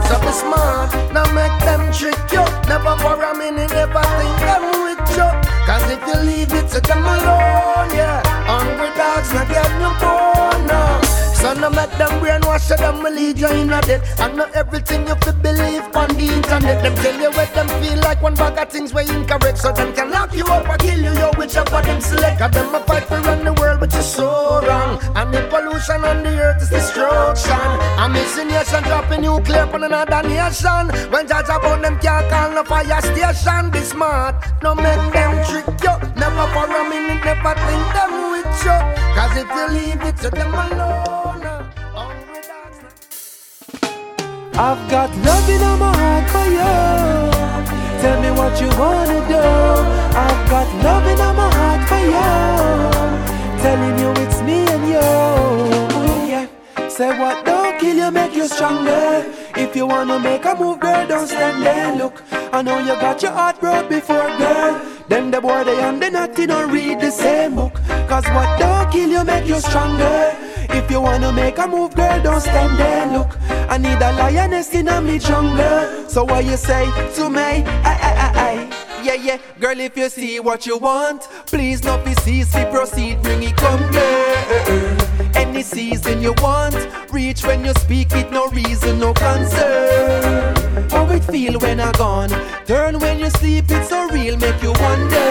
So 0.06 0.22
be 0.22 0.30
smart, 0.30 0.94
now 1.12 1.26
make 1.34 1.58
them 1.66 1.92
trick 1.92 2.22
you. 2.30 2.46
Never 2.70 2.94
for 3.02 3.18
a 3.18 3.34
minute, 3.36 3.72
never 3.74 4.06
think 4.14 4.38
them 4.46 4.64
with 4.86 5.10
you. 5.18 5.30
Cause 5.66 5.90
if 5.90 6.06
you 6.06 6.18
leave 6.22 6.54
it 6.54 6.70
to 6.70 6.80
them 6.82 7.02
alone, 7.02 7.90
yeah. 7.98 8.22
Hungry 8.46 8.94
dogs 8.94 9.34
not 9.34 9.50
get 9.50 9.72
no 9.82 9.90
bone. 9.98 11.04
So 11.34 11.54
no 11.54 11.72
make 11.72 11.90
them 11.98 12.14
brainwash 12.22 12.43
you, 12.74 12.77
them 12.77 13.03
will 13.03 13.13
lead 13.13 13.38
you 13.38 13.48
in 13.48 13.72
a 13.72 13.82
debt. 13.82 14.01
And 14.20 14.38
not 14.38 14.56
everything 14.56 15.08
you 15.08 15.15
feel 15.15 15.34
believe 15.34 15.84
on 15.96 16.10
the 16.10 16.27
internet. 16.34 16.84
Them 16.84 16.96
tell 16.96 17.20
you 17.20 17.32
what 17.32 17.53
them 17.53 17.68
feel 17.82 18.00
like 18.00 18.22
one 18.22 18.36
bag 18.36 18.58
of 18.58 18.70
things 18.70 18.94
way 18.94 19.06
incorrect. 19.08 19.58
So 19.58 19.72
them 19.72 19.94
can 19.94 20.12
lock 20.12 20.34
you 20.34 20.46
up 20.46 20.68
or 20.68 20.77
kill 20.77 21.00
you, 21.00 21.13
yo, 21.13 21.32
whichever 21.38 21.82
them 21.82 22.01
select. 22.01 22.39
Cause 22.39 22.51
them 22.51 22.74
a 22.75 22.80
fight 22.82 23.03
for 23.03 23.20
run 23.22 23.44
the 23.44 23.53
world, 23.53 23.80
but 23.80 23.94
you're 23.94 24.01
so 24.01 24.62
wrong. 24.65 25.00
And 25.15 25.34
the 25.34 25.42
pollution 25.50 26.03
on 26.03 26.24
the 26.24 26.34
earth 26.39 26.62
is 26.62 26.70
destruction. 26.70 27.68
I'm 28.01 28.13
missing 28.13 28.48
nation 28.48 28.84
dropping 28.84 29.22
nuclear 29.22 29.70
on 29.74 29.84
another 29.84 30.27
nation. 30.27 30.89
When 31.12 31.27
judge 31.27 31.46
about 31.46 31.82
them 31.82 32.00
can't 32.00 32.30
call 32.30 32.51
no 32.51 32.63
fire 32.63 33.01
station. 33.01 33.70
Be 33.72 33.80
smart, 33.80 34.36
no 34.62 34.75
make 34.75 35.13
them 35.13 35.34
trick 35.46 35.68
you. 35.84 35.96
Never 36.15 36.46
for 36.53 36.65
a 36.65 36.84
minute, 36.89 37.24
never 37.24 37.53
think 37.65 37.86
them 37.96 38.12
with 38.32 38.65
you. 38.65 38.77
Cause 39.15 39.38
if 39.38 39.50
you 39.50 39.65
leave 39.77 40.01
it 40.01 40.18
to 40.18 40.30
them 40.30 40.53
alone. 40.53 41.33
I've 44.56 44.88
got 44.88 45.10
love 45.18 45.50
in 45.50 45.62
my 45.80 45.92
heart 45.98 46.30
for 46.30 46.46
you. 46.46 46.74
Tell 48.02 48.22
me 48.22 48.30
what 48.38 48.62
you 48.62 48.68
wanna 48.78 49.28
do. 49.28 49.42
I've 50.16 50.50
got 50.50 50.68
love 50.84 51.08
in 51.08 51.18
my 51.18 51.50
heart 51.58 51.82
for 51.90 51.98
you. 51.98 52.30
Telling 53.64 53.98
you 53.98 54.12
it's 54.24 54.42
me 54.42 54.60
and 54.74 54.88
you. 54.88 56.30
Yeah. 56.30 56.88
Say 56.88 57.18
what 57.18 57.44
don't 57.44 57.80
kill 57.80 57.98
you, 57.98 58.12
make 58.12 58.36
you 58.36 58.48
stronger. 58.48 59.26
If 59.56 59.76
you 59.76 59.88
wanna 59.88 60.20
make 60.20 60.46
a 60.46 60.56
move, 60.56 60.80
girl, 60.80 61.08
don't 61.08 61.28
stand 61.28 61.64
there. 61.64 61.96
Look, 61.96 62.22
I 62.32 62.62
know 62.62 62.78
you 62.78 62.94
got 63.02 63.24
your 63.24 63.32
heart 63.32 63.60
broke 63.60 63.90
before, 63.90 64.30
girl. 64.38 64.80
Them 65.10 65.32
the 65.32 65.42
boy 65.42 65.64
they 65.64 65.82
and 65.82 66.00
they 66.00 66.12
not 66.12 66.36
don't 66.36 66.72
read 66.72 67.00
the 67.00 67.10
same 67.10 67.56
book. 67.56 67.74
Cause 68.08 68.26
what 68.28 68.60
don't 68.60 68.92
kill 68.92 69.10
you, 69.10 69.24
make 69.24 69.48
you 69.48 69.60
stronger. 69.60 70.43
If 70.70 70.89
you 70.91 71.01
wanna 71.01 71.32
make 71.32 71.58
a 71.58 71.67
move, 71.67 71.96
girl, 71.96 72.22
don't 72.22 72.41
stand 72.41 72.77
there. 72.79 73.05
Look, 73.17 73.38
I 73.70 73.77
need 73.77 74.01
a 74.01 74.12
lioness 74.13 74.74
in 74.74 74.88
a 74.88 75.01
me 75.01 75.20
jungle. 75.20 76.10
So 76.10 76.24
what 76.24 76.46
you 76.46 76.58
say 76.58 76.86
to 77.15 77.29
me? 77.29 77.41
I, 77.41 77.93
I, 78.01 78.12
I, 78.25 78.32
I. 78.36 79.03
Yeah, 79.03 79.15
yeah, 79.15 79.38
girl, 79.60 79.79
if 79.79 79.98
you 79.98 80.08
see 80.10 80.39
what 80.39 80.65
you 80.65 80.77
want, 80.77 81.24
please 81.46 81.84
not 81.84 82.05
be 82.05 82.13
cease, 82.15 82.53
we 82.55 82.63
proceed, 82.65 83.22
bring 83.22 83.43
it 83.43 83.58
come, 83.58 83.82
girl. 83.91 84.98
Any 85.36 85.62
season 85.62 86.22
you 86.22 86.34
want, 86.41 86.75
reach 87.12 87.43
when 87.46 87.65
you 87.65 87.74
speak 87.74 88.13
it, 88.13 88.32
no 88.32 88.48
reason, 88.48 89.00
no 89.00 89.13
concern. 89.13 90.55
How 90.89 91.05
it 91.10 91.24
feel 91.25 91.60
when 91.60 91.82
I 91.82 91.91
gone? 91.93 92.29
Turn 92.65 92.98
when 93.00 93.20
you 93.20 93.29
sleep, 93.32 93.65
it's 93.70 93.89
so 93.89 94.08
real, 94.10 94.38
make 94.38 94.62
you 94.63 94.72
wonder. 94.79 95.29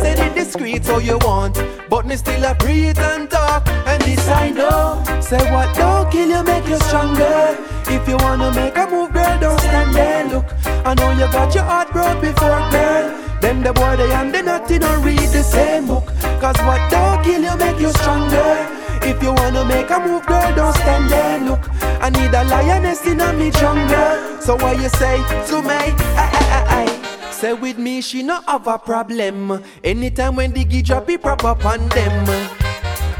Say 0.00 0.12
it 0.12 0.34
discreet 0.36 0.84
so 0.84 0.98
you 0.98 1.18
want, 1.22 1.58
but 1.88 2.06
me 2.06 2.16
still 2.16 2.44
a 2.44 2.54
breathe 2.54 2.98
and 2.98 3.28
talk. 3.28 3.66
This 4.10 4.26
I 4.26 4.50
know. 4.50 4.98
Say 5.20 5.38
what 5.52 5.72
don't 5.76 6.10
kill 6.10 6.28
you, 6.28 6.42
make 6.42 6.66
you 6.66 6.78
stronger. 6.88 7.56
If 7.86 8.08
you 8.08 8.16
wanna 8.16 8.50
make 8.52 8.76
a 8.76 8.86
move, 8.90 9.12
girl, 9.12 9.38
don't 9.38 9.60
stand 9.60 9.94
there. 9.94 10.26
Look, 10.26 10.46
I 10.84 10.94
know 10.94 11.12
you 11.12 11.30
got 11.30 11.54
your 11.54 11.62
heart 11.62 11.92
broke 11.92 12.20
before, 12.20 12.58
girl. 12.74 13.04
Them 13.40 13.62
the 13.62 13.72
boy 13.72 13.94
they 13.96 14.10
and 14.12 14.34
they 14.34 14.42
nothing 14.42 14.80
don't 14.80 15.00
read 15.04 15.28
the 15.30 15.44
same 15.44 15.86
book. 15.86 16.06
Cause 16.42 16.58
what 16.66 16.82
don't 16.90 17.22
kill 17.22 17.40
you, 17.40 17.56
make 17.56 17.78
you 17.78 17.90
stronger. 18.02 18.66
If 19.02 19.22
you 19.22 19.32
wanna 19.32 19.64
make 19.64 19.88
a 19.90 20.00
move, 20.00 20.26
girl, 20.26 20.56
don't 20.56 20.74
stand 20.74 21.08
there. 21.08 21.38
Look, 21.48 21.62
I 22.02 22.10
need 22.10 22.34
a 22.34 22.42
lioness 22.42 23.06
in 23.06 23.20
a 23.20 23.32
me 23.32 23.52
jungle. 23.52 24.40
So 24.40 24.56
what 24.56 24.76
you 24.82 24.88
say 24.88 25.18
to 25.50 25.62
me? 25.62 25.78
I, 26.18 26.26
I, 26.34 26.42
I, 26.58 26.82
I. 26.82 27.30
Say 27.30 27.52
with 27.52 27.78
me, 27.78 28.00
she 28.00 28.24
no 28.24 28.40
have 28.48 28.66
a 28.66 28.76
problem. 28.76 29.62
Anytime 29.84 30.34
when 30.34 30.52
the 30.52 30.64
gig 30.64 30.86
drop, 30.86 31.08
it 31.08 31.22
prop 31.22 31.44
up 31.44 31.64
on 31.64 31.88
them. 31.90 32.59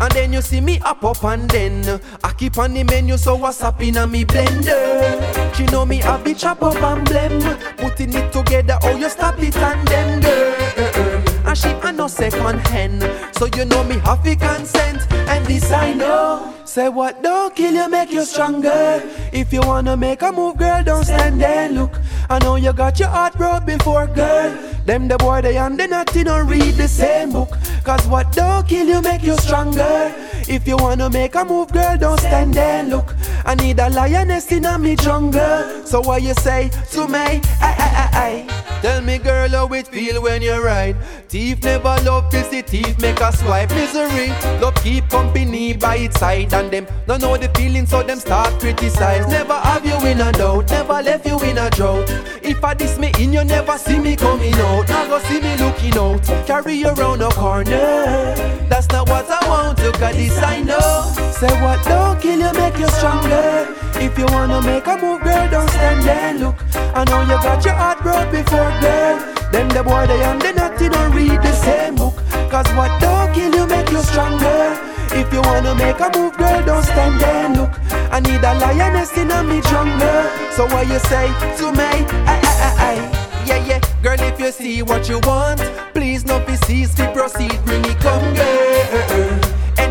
And 0.00 0.10
then 0.12 0.32
you 0.32 0.40
see 0.40 0.62
me 0.62 0.78
up 0.80 1.04
up 1.04 1.22
and 1.24 1.48
then 1.50 2.00
I 2.24 2.32
keep 2.32 2.56
on 2.56 2.72
the 2.72 2.84
menu, 2.84 3.18
so 3.18 3.36
what's 3.36 3.62
up 3.62 3.82
in 3.82 3.98
a 3.98 4.06
me 4.06 4.24
blender? 4.24 5.54
She 5.54 5.66
know 5.66 5.84
me 5.84 5.98
have 5.98 6.24
be 6.24 6.32
chop 6.32 6.62
up 6.62 6.76
and 6.76 7.06
blem. 7.06 7.76
Putting 7.76 8.14
it 8.14 8.32
together, 8.32 8.78
oh 8.82 8.96
you 8.96 9.10
stop 9.10 9.38
it 9.38 9.54
and 9.56 9.88
then 9.88 10.20
girl. 10.20 11.46
And 11.46 11.58
she 11.58 11.68
a 11.68 11.92
no 11.92 12.06
second 12.06 12.60
hand, 12.68 13.02
so 13.36 13.46
you 13.56 13.66
know 13.66 13.84
me 13.84 13.96
to 14.00 14.36
consent. 14.36 15.12
And 15.12 15.44
this 15.44 15.70
I 15.70 15.92
know. 15.92 16.54
Say 16.64 16.88
what 16.88 17.22
don't 17.22 17.54
kill 17.54 17.74
you, 17.74 17.88
make 17.90 18.10
you 18.10 18.24
stronger. 18.24 19.02
If 19.32 19.52
you 19.52 19.60
wanna 19.60 19.96
make 19.96 20.22
a 20.22 20.32
move, 20.32 20.56
girl, 20.56 20.82
don't 20.82 21.04
stand 21.04 21.40
there. 21.40 21.68
Look, 21.68 21.98
I 22.30 22.38
know 22.38 22.56
you 22.56 22.72
got 22.72 22.98
your 23.00 23.08
heart 23.08 23.34
broke 23.36 23.66
before, 23.66 24.06
girl. 24.06 24.56
Them 24.86 25.08
the 25.08 25.18
boy 25.18 25.42
they 25.42 25.56
and 25.56 25.78
they 25.78 25.86
not 25.86 26.06
don't 26.06 26.46
read 26.46 26.74
the 26.74 26.88
same 26.88 27.32
book. 27.32 27.50
Cause 27.90 28.06
what 28.06 28.30
don't 28.30 28.68
kill 28.68 28.86
you, 28.86 29.02
make 29.02 29.24
you 29.24 29.36
stronger. 29.38 30.14
If 30.46 30.68
you 30.68 30.76
wanna 30.76 31.10
make 31.10 31.34
a 31.34 31.44
move, 31.44 31.72
girl, 31.72 31.98
don't 31.98 32.20
stand 32.20 32.54
there. 32.54 32.84
Look, 32.84 33.16
I 33.44 33.56
need 33.56 33.80
a 33.80 33.90
lioness 33.90 34.52
in 34.52 34.64
a 34.64 34.78
me 34.78 34.94
jungle. 34.94 35.84
So 35.84 36.00
what 36.00 36.22
you 36.22 36.34
say 36.34 36.70
to 36.92 37.08
me? 37.08 37.18
Aye, 37.18 37.40
aye, 37.60 38.46
aye. 38.46 38.59
Tell 38.82 39.02
me, 39.02 39.18
girl, 39.18 39.48
how 39.50 39.68
it 39.74 39.88
feel 39.88 40.22
when 40.22 40.40
you 40.40 40.62
ride. 40.64 40.96
Thief 41.28 41.62
never 41.62 41.96
love 42.02 42.30
this, 42.30 42.48
the 42.48 42.62
make 43.00 43.20
a 43.20 43.30
swipe. 43.30 43.70
Misery, 43.70 44.28
love 44.58 44.74
keep 44.76 45.06
company 45.10 45.74
by 45.74 45.96
its 45.96 46.18
side, 46.18 46.54
and 46.54 46.70
them 46.70 46.86
don't 47.06 47.20
know 47.20 47.36
the 47.36 47.48
feeling, 47.50 47.84
so 47.84 48.02
them 48.02 48.18
start 48.18 48.58
criticize. 48.58 49.26
Never 49.28 49.52
have 49.52 49.84
you 49.84 49.98
in 50.06 50.20
a 50.22 50.32
doubt, 50.32 50.70
never 50.70 51.02
left 51.02 51.26
you 51.26 51.38
in 51.40 51.58
a 51.58 51.68
drought. 51.68 52.08
If 52.42 52.64
I 52.64 52.72
diss 52.72 52.98
me 52.98 53.12
in, 53.18 53.34
you 53.34 53.44
never 53.44 53.76
see 53.76 53.98
me 53.98 54.16
coming 54.16 54.54
out. 54.54 54.88
Now 54.88 55.06
go 55.08 55.18
see 55.20 55.40
me 55.40 55.56
looking 55.58 55.98
out, 55.98 56.24
carry 56.46 56.74
you 56.74 56.88
around 56.88 57.20
a 57.20 57.28
corner. 57.28 58.34
That's 58.70 58.88
not 58.88 59.10
what 59.10 59.30
I 59.30 59.46
want, 59.46 59.78
look 59.80 60.00
at 60.00 60.14
this, 60.14 60.38
I 60.38 60.62
know. 60.62 61.12
Say 61.32 61.52
what 61.60 61.84
don't 61.84 62.18
kill 62.20 62.40
you, 62.40 62.52
make 62.54 62.78
you 62.78 62.88
stronger. 62.88 63.89
If 64.00 64.18
you 64.18 64.24
wanna 64.26 64.62
make 64.62 64.86
a 64.86 64.96
move, 64.96 65.20
girl, 65.22 65.48
don't 65.50 65.68
stand 65.68 66.02
there. 66.04 66.32
Look, 66.34 66.56
I 66.96 67.04
know 67.04 67.20
you 67.22 67.36
got 67.44 67.62
your 67.64 67.74
heart 67.74 68.00
broke 68.02 68.30
before, 68.32 68.72
girl. 68.80 69.20
Them 69.52 69.68
the 69.68 69.82
boy 69.82 70.06
they 70.06 70.22
and 70.22 70.40
they 70.40 70.52
not 70.54 70.78
don't 70.78 71.12
read 71.12 71.42
the 71.42 71.52
same 71.52 71.96
book. 71.96 72.14
Cause 72.50 72.66
what 72.74 72.98
don't 73.00 73.32
kill 73.34 73.54
you 73.54 73.66
make 73.66 73.90
you 73.90 74.02
stronger. 74.02 74.78
If 75.12 75.30
you 75.32 75.42
wanna 75.42 75.74
make 75.74 76.00
a 76.00 76.08
move, 76.16 76.36
girl, 76.38 76.64
don't 76.64 76.82
stand 76.82 77.20
there. 77.20 77.48
Look, 77.50 77.70
I 78.10 78.20
need 78.20 78.42
a 78.42 78.54
lioness 78.54 79.16
in 79.18 79.30
a 79.30 79.42
me 79.42 79.60
jungle. 79.62 80.24
So 80.56 80.64
what 80.66 80.88
you 80.88 80.98
say 81.00 81.28
to 81.58 81.72
me? 81.72 81.90
Aye, 82.24 82.40
aye, 82.42 82.60
aye, 82.66 82.76
aye. 82.88 83.44
Yeah, 83.44 83.66
yeah, 83.66 83.80
girl, 84.02 84.20
if 84.20 84.40
you 84.40 84.50
see 84.50 84.82
what 84.82 85.08
you 85.08 85.18
want, 85.24 85.60
please 85.92 86.24
not 86.24 86.46
be 86.46 86.56
cease 86.56 86.94
to 86.94 87.10
proceed, 87.12 87.58
bring 87.64 87.84
it 87.84 87.98
come, 88.00 88.34
girl 88.34 89.49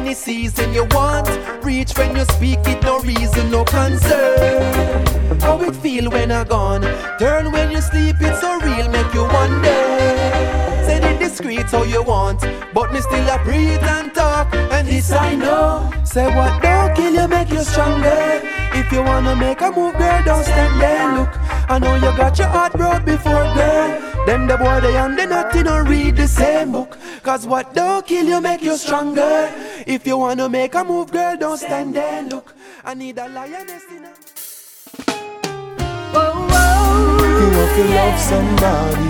any 0.10 0.16
season 0.16 0.74
you 0.74 0.86
want. 0.92 1.30
Reach 1.64 1.96
when 1.96 2.16
you 2.16 2.26
speak 2.36 2.58
it, 2.66 2.82
no 2.82 3.00
reason, 3.02 3.52
no 3.52 3.64
concern. 3.64 5.06
How 5.40 5.62
it 5.62 5.76
feel 5.76 6.10
when 6.10 6.32
I 6.32 6.44
gone? 6.46 6.82
Turn 7.20 7.52
when 7.52 7.70
you 7.70 7.80
sleep, 7.80 8.16
it's 8.20 8.42
so 8.42 8.60
real, 8.60 8.90
make 8.90 9.14
you 9.14 9.26
wonder. 9.26 9.80
Say 10.86 10.98
it 10.98 11.20
discreet 11.20 11.70
how 11.70 11.84
you 11.84 12.02
want, 12.02 12.42
but 12.74 12.92
me 12.92 13.02
still 13.02 13.30
a 13.30 13.38
breathe 13.44 13.84
and 13.84 14.12
talk, 14.16 14.52
and 14.56 14.88
this 14.88 15.12
I 15.12 15.36
know. 15.36 15.92
Say 16.04 16.26
what 16.36 16.60
don't 16.64 16.96
kill 16.96 17.14
you, 17.14 17.28
make 17.28 17.52
you 17.52 17.64
stronger. 17.64 18.42
If 18.74 18.92
you 18.92 19.04
wanna 19.04 19.36
make 19.36 19.62
a 19.62 19.70
move, 19.70 19.96
girl, 19.96 20.24
don't 20.26 20.44
stand 20.44 20.82
there. 20.82 21.20
Look, 21.20 21.30
I 21.70 21.78
know 21.78 21.94
you 21.96 22.18
got 22.18 22.36
your 22.40 22.48
heart 22.48 22.74
broke 22.74 23.06
before, 23.06 23.46
girl. 23.54 24.10
Them 24.26 24.48
the 24.48 24.58
boy 24.58 24.80
they 24.82 24.96
and 24.98 25.18
they 25.18 25.28
not 25.28 25.54
don't 25.54 25.88
read 25.88 26.16
the 26.16 26.28
same 26.28 26.72
book. 26.72 26.98
Cause 27.24 27.46
what 27.46 27.74
don't 27.74 28.06
kill 28.06 28.26
you 28.26 28.42
make 28.42 28.62
you 28.62 28.76
stronger. 28.76 29.50
If 29.90 30.06
you 30.06 30.18
wanna 30.20 30.48
make 30.48 30.76
a 30.76 30.84
move, 30.84 31.12
girl, 31.12 31.36
don't 31.36 31.58
stand 31.58 31.96
there. 31.96 32.22
Look, 32.22 32.54
I 32.86 32.94
need 32.94 33.18
a 33.18 33.28
lioness 33.28 33.86
in 33.90 34.06
a. 34.06 34.12
Whoa, 36.14 36.46
whoa, 36.52 37.18
you 37.40 37.48
want 37.58 37.72
to 37.76 37.84
yeah. 37.90 37.98
love 37.98 38.20
somebody. 38.32 39.10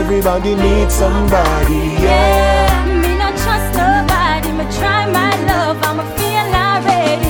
Everybody 0.00 0.54
needs 0.54 0.92
somebody. 0.92 1.96
Yeah. 1.96 2.04
yeah. 2.04 3.00
Me 3.00 3.16
not 3.16 3.34
trust 3.38 3.72
nobody. 3.72 4.52
Me 4.52 4.64
try 4.78 5.10
my 5.10 5.32
love. 5.48 5.78
I'ma 5.82 6.04
feel 6.18 6.54
already. 6.66 7.29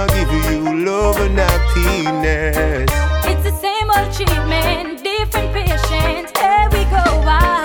I 0.00 0.06
give 0.06 0.32
you 0.32 0.86
love 0.86 1.18
and 1.18 1.38
happiness. 1.38 2.90
It's 3.26 3.42
the 3.44 3.52
same 3.60 3.90
old 3.90 4.10
treatment, 4.14 5.04
different 5.04 5.52
patient. 5.52 6.34
Here 6.38 6.68
we 6.72 6.84
go 6.88 7.04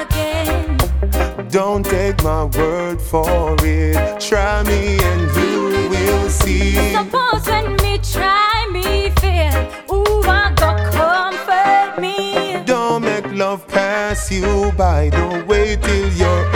again. 0.03 1.47
Don't 1.49 1.85
take 1.85 2.21
my 2.23 2.43
word 2.43 2.99
for 3.01 3.55
it. 3.61 4.19
Try 4.19 4.63
me 4.63 4.99
and 5.01 5.21
you 5.37 5.87
will 5.89 6.29
see. 6.29 6.93
Suppose 6.93 7.47
when 7.47 7.77
me 7.77 7.99
try 7.99 8.67
me 8.69 9.11
feel, 9.21 9.95
ooh 9.95 10.21
I 10.27 10.51
got 10.57 10.91
comfort 10.91 12.01
me. 12.01 12.61
Don't 12.65 13.03
make 13.03 13.31
love 13.31 13.65
pass 13.69 14.29
you 14.29 14.73
by. 14.75 15.07
Don't 15.09 15.47
wait 15.47 15.81
till 15.81 16.11
you're 16.11 16.54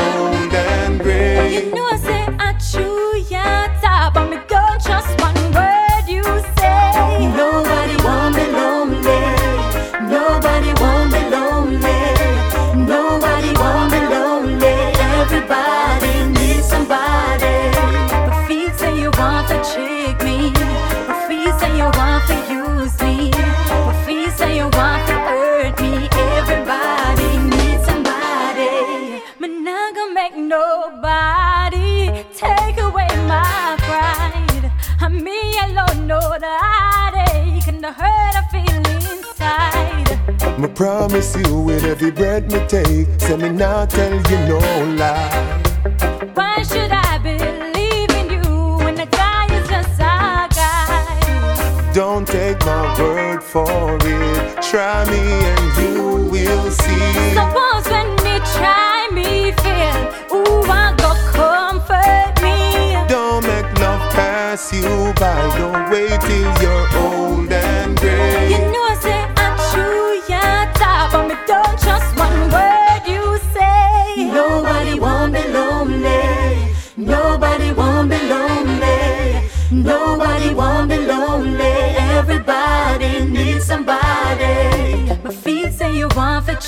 promise 40.79 41.35
you 41.35 41.59
with 41.59 41.83
every 41.83 42.09
breath 42.09 42.49
me 42.53 42.65
take, 42.65 43.05
say 43.19 43.35
me 43.35 43.49
not 43.49 43.89
tell 43.89 44.13
you 44.13 44.37
no 44.47 44.59
lie. 44.95 45.61
Why 46.35 46.63
should 46.63 46.93
I 46.93 47.17
believe 47.17 48.09
in 48.11 48.29
you 48.29 48.77
when 48.77 48.95
the 48.95 49.05
guy 49.07 49.43
is 49.57 49.67
just 49.67 49.99
a 49.99 50.47
guy? 50.55 51.91
Don't 51.93 52.25
take 52.25 52.59
my 52.61 52.97
word 52.97 53.43
for 53.43 53.97
it. 54.03 54.63
Try 54.63 55.03
me 55.11 55.19
and 55.51 55.67
you 55.83 56.29
will 56.31 56.71
see. 56.71 57.33
Suppose 57.33 57.85
when 57.91 58.18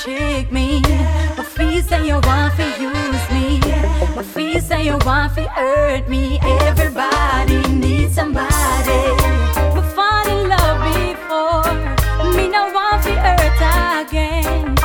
trick 0.03 0.51
me. 0.51 0.81
My 1.37 1.43
feet 1.43 1.85
say 1.85 2.07
you 2.07 2.19
want 2.23 2.55
to 2.55 2.65
use 2.81 3.25
me. 3.29 3.59
My 4.15 4.23
feet 4.23 4.63
say 4.63 4.85
you 4.85 4.97
want 5.05 5.35
to 5.35 5.43
hurt 5.43 6.09
me. 6.09 6.39
Everybody 6.41 7.61
needs 7.69 8.15
somebody. 8.15 9.01
We 9.75 9.81
fall 9.93 10.27
in 10.27 10.49
love 10.49 10.79
before. 10.89 11.69
Me 12.35 12.47
no 12.49 12.71
want 12.73 13.03
to 13.03 13.13
hurt 13.25 13.61
again. 14.01 14.75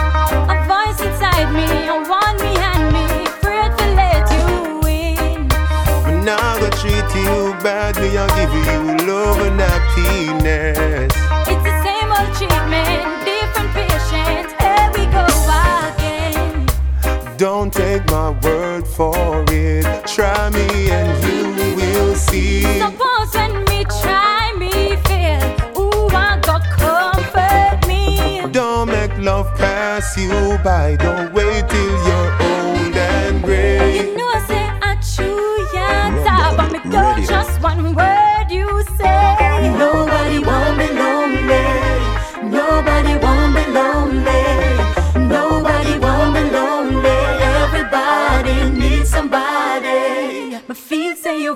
A 0.52 0.57
voice 0.68 1.00
inside 1.00 1.50
me, 1.50 1.64
I 1.64 1.96
want 2.12 2.37
me 2.44 2.52
and 2.70 2.85
me. 2.92 3.05
Afraid 3.24 3.72
to 3.79 3.87
let 4.00 4.24
you 4.37 4.46
in. 4.87 5.48
But 5.48 6.24
now 6.24 6.57
I 6.57 6.68
treat 6.81 7.09
you 7.24 7.55
bad, 7.62 7.96
me 7.96 8.18
I 8.18 8.26
give 8.37 8.52
you 8.52 9.07
love 9.07 9.40
and 9.40 9.61
happiness. 9.61 11.12
It's 11.48 11.64
the 11.64 11.74
same 11.87 12.11
old 12.12 12.31
treatment, 12.37 12.95
Don't 17.37 17.70
take 17.70 18.07
my 18.07 18.31
word 18.40 18.87
for 18.87 19.44
it. 19.49 19.85
Try 20.07 20.49
me 20.49 20.90
and 20.90 21.25
you 21.25 21.77
will 21.77 22.14
see. 22.14 22.62
Suppose 22.62 23.35
when 23.35 23.62
me 23.64 23.85
try 24.01 24.55
me 24.57 24.96
feel, 25.05 25.79
ooh 25.79 26.09
I 26.16 26.40
got 26.40 26.62
comfort 26.81 27.87
me. 27.87 28.40
Don't 28.53 28.88
make 28.88 29.16
love 29.18 29.55
pass 29.59 30.16
you 30.16 30.57
by. 30.64 30.96
Don't 30.96 31.35
wait 31.35 31.68
till 31.68 32.05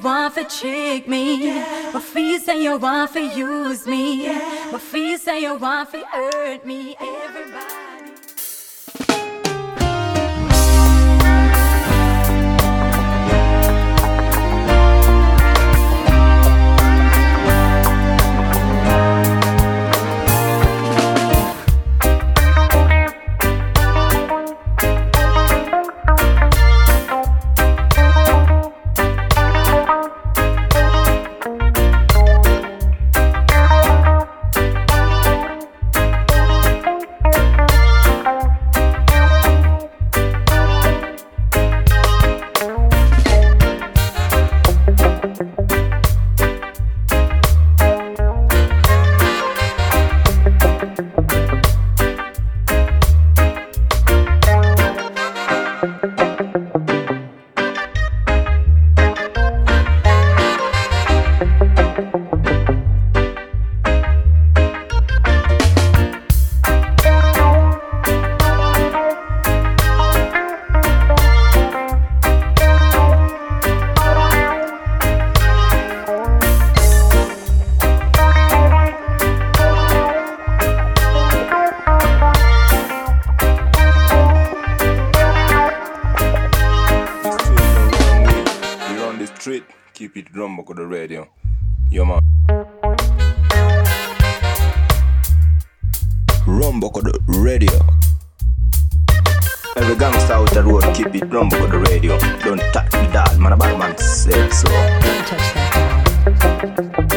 want 0.02 0.34
to 0.34 0.44
trick 0.44 1.08
me. 1.08 1.46
Yeah. 1.46 1.90
My 1.94 2.00
feet 2.00 2.42
say 2.42 2.62
you 2.62 2.76
want 2.78 3.12
to 3.12 3.20
use 3.20 3.86
me. 3.86 4.24
Yeah. 4.24 4.70
My 4.72 4.78
feet 4.78 5.20
say 5.20 5.42
you 5.42 5.56
want 5.56 5.90
to 5.92 6.04
hurt 6.06 6.64
me. 6.64 6.96
Everybody. 7.00 7.89
Keep 89.40 90.18
it 90.18 90.36
rumble 90.36 90.64
to 90.64 90.74
the 90.74 90.86
radio. 90.86 91.26
Yo, 91.90 92.04
man. 92.04 92.20
Rumble 96.46 96.90
to 96.90 97.00
the 97.00 97.18
radio. 97.26 97.72
Every 99.76 99.96
gangster 99.96 100.34
out 100.34 100.50
the 100.50 100.62
road, 100.62 100.84
keep 100.94 101.14
it 101.14 101.32
rumble 101.32 101.56
to 101.56 101.68
the 101.68 101.78
radio. 101.78 102.18
Don't 102.40 102.60
touch 102.74 102.90
the 102.90 103.08
dial, 103.14 103.38
man. 103.38 103.52
A 103.52 103.56
bad 103.56 103.78
man 103.78 103.96
said 103.96 104.52
so. 104.52 104.68
Don't 104.68 105.26
touch 105.26 105.54
that. 105.54 107.09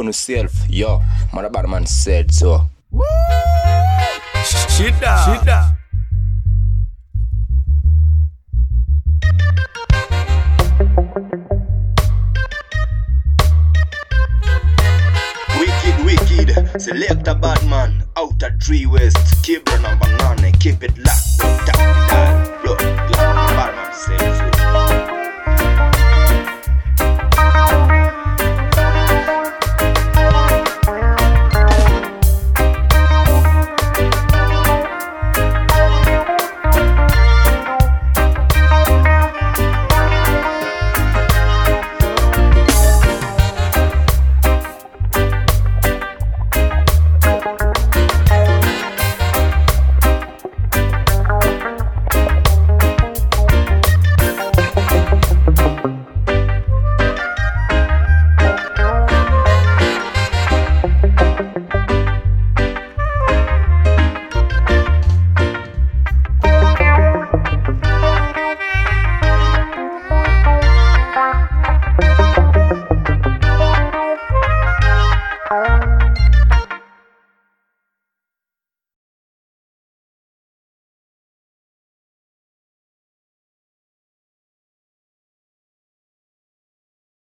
on 0.00 0.06
yourself. 0.06 0.52
Yo, 0.68 1.02
My 1.32 1.48
bad 1.48 1.68
man 1.68 1.86
said 1.86 2.32
so. 2.32 2.68
Shida. 4.76 5.16
Shida. 5.24 5.76
Wicked, 15.58 16.04
wicked. 16.04 16.80
Select 16.80 17.28
a 17.28 17.34
bad 17.34 17.64
man 17.66 18.04
out 18.16 18.42
of 18.42 18.52
three 18.62 18.86
west. 18.86 19.16
Kibra 19.42 19.80
number 19.82 20.08
nine. 20.18 20.52
Keep 20.58 20.82
it 20.82 20.96
locked. 20.98 21.40
Tap, 21.66 21.76
tap, 22.08 22.62
blood, 22.62 22.78
blood. 22.78 23.36
Bad 23.56 23.74
man 23.74 23.92
said 23.94 24.52
so. 24.52 24.55